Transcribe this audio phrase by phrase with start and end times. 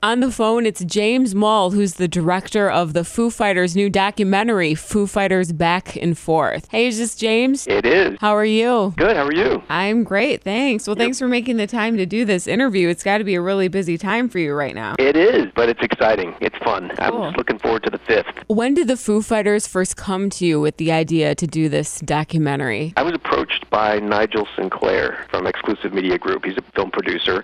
[0.00, 4.76] On the phone, it's James Moll, who's the director of the Foo Fighters' new documentary,
[4.76, 6.68] Foo Fighters Back and Forth.
[6.70, 7.66] Hey, is this James?
[7.66, 8.16] It is.
[8.20, 8.94] How are you?
[8.96, 9.16] Good.
[9.16, 9.60] How are you?
[9.68, 10.86] I'm great, thanks.
[10.86, 12.88] Well, thanks for making the time to do this interview.
[12.88, 14.94] It's got to be a really busy time for you right now.
[15.00, 16.32] It is, but it's exciting.
[16.40, 16.92] It's fun.
[17.00, 18.44] I'm just looking forward to the fifth.
[18.46, 21.98] When did the Foo Fighters first come to you with the idea to do this
[21.98, 22.92] documentary?
[22.96, 26.44] I was approached by Nigel Sinclair from Exclusive Media Group.
[26.44, 27.42] He's a film producer.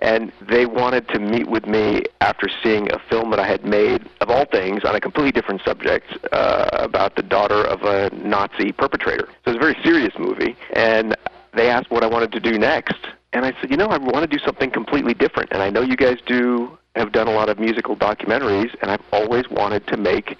[0.00, 4.08] And they wanted to meet with me after seeing a film that I had made,
[4.20, 8.70] of all things, on a completely different subject uh, about the daughter of a Nazi
[8.70, 9.26] perpetrator.
[9.44, 10.56] So it was a very serious movie.
[10.74, 11.16] And
[11.54, 12.98] they asked what I wanted to do next.
[13.32, 15.50] And I said, you know, I want to do something completely different.
[15.52, 19.02] And I know you guys do have done a lot of musical documentaries, and I've
[19.12, 20.36] always wanted to make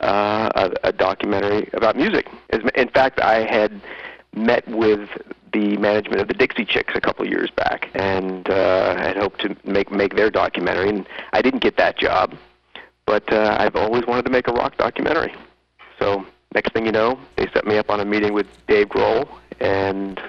[0.00, 2.28] uh, a, a documentary about music.
[2.74, 3.80] In fact, I had
[4.34, 5.08] met with
[5.56, 9.56] the management of the Dixie Chicks a couple years back, and uh, had hoped to
[9.64, 10.90] make make their documentary.
[10.90, 12.34] And I didn't get that job,
[13.06, 15.34] but uh, I've always wanted to make a rock documentary.
[15.98, 19.26] So next thing you know, they set me up on a meeting with Dave Grohl,
[19.60, 20.20] and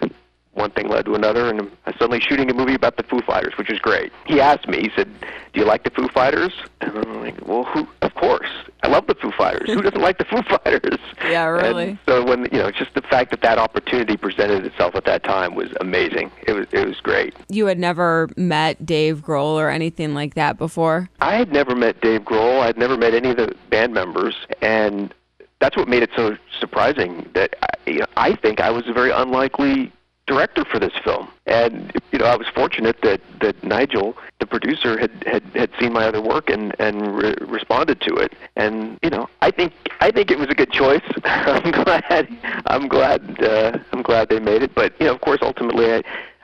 [0.53, 3.57] one thing led to another, and I'm suddenly shooting a movie about the Foo Fighters,
[3.57, 4.13] which is great.
[4.25, 5.09] He asked me, he said,
[5.53, 7.85] "Do you like the Foo Fighters?" And I'm like, "Well, who?
[8.17, 8.49] Of course,
[8.81, 9.69] I love the Foo Fighters.
[9.71, 11.89] who doesn't like the Foo Fighters?" Yeah, really.
[11.89, 15.23] And so when you know, just the fact that that opportunity presented itself at that
[15.23, 16.31] time was amazing.
[16.47, 17.35] It was it was great.
[17.49, 21.09] You had never met Dave Grohl or anything like that before?
[21.21, 22.61] I had never met Dave Grohl.
[22.61, 25.13] I'd never met any of the band members, and
[25.59, 27.29] that's what made it so surprising.
[27.33, 29.91] That I, you know, I think I was a very unlikely
[30.27, 34.99] director for this film, and you know, I was fortunate that that Nigel, the producer,
[34.99, 38.33] had had, had seen my other work and and re- responded to it.
[38.55, 41.01] And you know, I think I think it was a good choice.
[41.23, 42.27] I'm glad
[42.67, 44.75] I'm glad uh, I'm glad they made it.
[44.75, 46.03] But you know, of course, ultimately, I.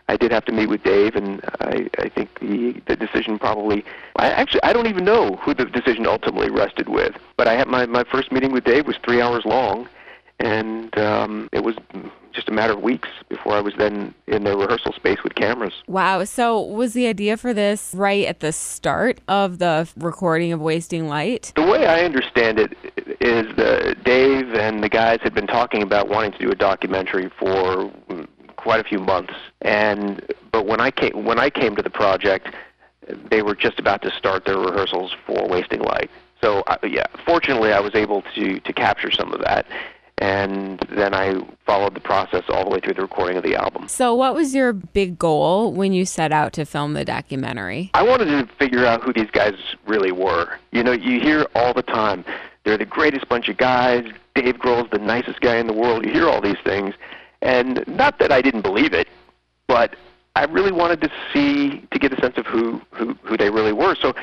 [0.09, 3.85] I did have to meet with Dave, and I, I think the the decision probably.
[4.17, 7.15] I actually I don't even know who the decision ultimately rested with.
[7.37, 9.87] But I had my my first meeting with Dave was three hours long,
[10.39, 11.75] and um, it was
[12.33, 15.73] just a matter of weeks before I was then in the rehearsal space with cameras.
[15.87, 16.23] Wow.
[16.23, 21.07] So, was the idea for this right at the start of the recording of Wasting
[21.07, 21.53] Light?
[21.55, 22.75] The way I understand it
[23.21, 27.29] is that Dave and the guys had been talking about wanting to do a documentary
[27.39, 27.91] for
[28.57, 32.53] quite a few months, and but when I came when I came to the project,
[33.29, 36.09] they were just about to start their rehearsals for Wasting Light.
[36.41, 39.65] So uh, yeah, fortunately, I was able to to capture some of that,
[40.19, 41.35] and then I
[41.65, 43.87] followed the process all the way through the recording of the album.
[43.87, 47.91] So, what was your big goal when you set out to film the documentary?
[47.93, 50.57] I wanted to figure out who these guys really were.
[50.71, 52.23] You know, you hear all the time,
[52.63, 54.05] they're the greatest bunch of guys.
[54.35, 56.05] Dave Grohl's the nicest guy in the world.
[56.05, 56.93] You hear all these things,
[57.41, 59.07] and not that I didn't believe it,
[59.67, 59.95] but
[60.35, 63.73] I really wanted to see to get a sense of who who who they really
[63.73, 63.95] were.
[63.95, 64.13] So,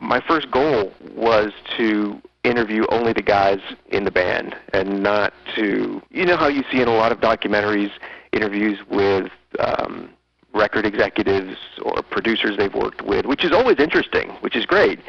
[0.00, 3.58] my first goal was to interview only the guys
[3.90, 7.20] in the band and not to you know how you see in a lot of
[7.20, 7.90] documentaries
[8.32, 10.10] interviews with um,
[10.54, 15.00] record executives or producers they've worked with, which is always interesting, which is great.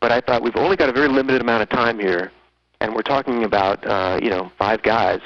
[0.00, 2.32] But I thought we've only got a very limited amount of time here,
[2.80, 5.20] and we're talking about uh, you know five guys.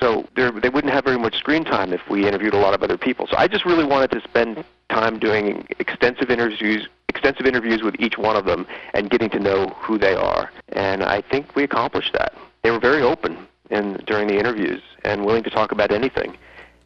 [0.00, 2.98] So they wouldn't have very much screen time if we interviewed a lot of other
[2.98, 3.28] people.
[3.28, 8.18] So I just really wanted to spend time doing extensive interviews, extensive interviews with each
[8.18, 10.50] one of them, and getting to know who they are.
[10.74, 12.34] And I think we accomplished that.
[12.62, 16.36] They were very open in during the interviews and willing to talk about anything.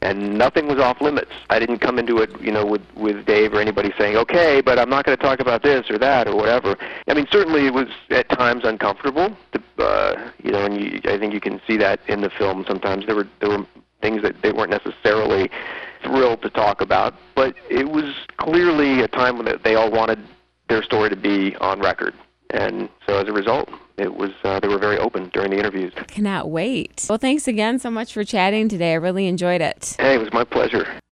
[0.00, 1.32] And nothing was off limits.
[1.50, 4.78] I didn't come into it, you know, with with Dave or anybody saying, "Okay, but
[4.78, 6.76] I'm not going to talk about this or that or whatever."
[7.08, 9.36] I mean, certainly it was at times uncomfortable.
[9.52, 12.64] To, uh, you know, and you, I think you can see that in the film.
[12.68, 13.66] Sometimes there were there were
[14.00, 15.50] things that they weren't necessarily
[16.04, 20.20] thrilled to talk about, but it was clearly a time when they all wanted
[20.68, 22.14] their story to be on record.
[22.50, 25.92] And so as a result, it was uh, they were very open during the interviews.
[26.08, 27.06] Cannot wait.
[27.08, 28.92] Well, thanks again so much for chatting today.
[28.92, 29.96] I really enjoyed it.
[29.98, 30.97] Hey, it was my pleasure.